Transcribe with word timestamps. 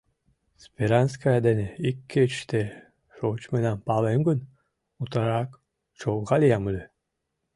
Сперанская 0.63 1.39
дене 1.47 1.67
ик 1.87 1.97
кечыште 2.11 2.61
шочмынам 3.15 3.77
палем 3.87 4.19
гын, 4.27 4.39
утларак 5.01 5.49
чолга 5.99 6.35
лиям 6.41 6.63
ыле. 6.71 6.83